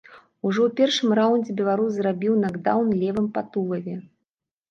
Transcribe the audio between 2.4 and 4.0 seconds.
накдаўн левым па тулаве.